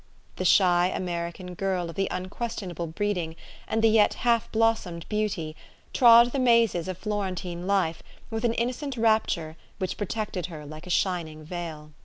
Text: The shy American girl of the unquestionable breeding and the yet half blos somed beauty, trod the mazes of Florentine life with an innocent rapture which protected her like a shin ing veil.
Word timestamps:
The 0.37 0.45
shy 0.45 0.87
American 0.87 1.53
girl 1.53 1.87
of 1.87 1.95
the 1.95 2.07
unquestionable 2.09 2.87
breeding 2.87 3.35
and 3.67 3.83
the 3.83 3.87
yet 3.87 4.15
half 4.15 4.51
blos 4.51 4.77
somed 4.83 5.07
beauty, 5.09 5.55
trod 5.93 6.31
the 6.31 6.39
mazes 6.39 6.87
of 6.87 6.97
Florentine 6.97 7.67
life 7.67 8.01
with 8.31 8.43
an 8.43 8.55
innocent 8.55 8.97
rapture 8.97 9.57
which 9.77 9.97
protected 9.97 10.47
her 10.47 10.65
like 10.65 10.87
a 10.87 10.89
shin 10.89 11.27
ing 11.27 11.43
veil. 11.43 11.91